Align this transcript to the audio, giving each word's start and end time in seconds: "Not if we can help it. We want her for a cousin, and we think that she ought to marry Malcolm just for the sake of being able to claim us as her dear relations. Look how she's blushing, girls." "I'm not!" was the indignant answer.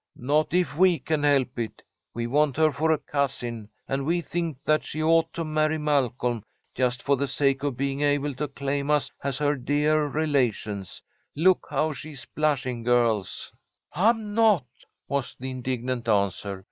"Not 0.15 0.51
if 0.55 0.75
we 0.79 0.97
can 0.97 1.21
help 1.21 1.59
it. 1.59 1.83
We 2.15 2.25
want 2.25 2.57
her 2.57 2.71
for 2.71 2.91
a 2.91 2.97
cousin, 2.97 3.69
and 3.87 4.03
we 4.03 4.19
think 4.19 4.57
that 4.65 4.83
she 4.83 5.03
ought 5.03 5.31
to 5.33 5.45
marry 5.45 5.77
Malcolm 5.77 6.43
just 6.73 7.03
for 7.03 7.15
the 7.15 7.27
sake 7.27 7.61
of 7.61 7.77
being 7.77 8.01
able 8.01 8.33
to 8.33 8.47
claim 8.47 8.89
us 8.89 9.11
as 9.23 9.37
her 9.37 9.53
dear 9.55 10.07
relations. 10.07 11.03
Look 11.35 11.67
how 11.69 11.91
she's 11.93 12.25
blushing, 12.25 12.81
girls." 12.81 13.53
"I'm 13.93 14.33
not!" 14.33 14.65
was 15.07 15.35
the 15.39 15.51
indignant 15.51 16.09
answer. 16.09 16.59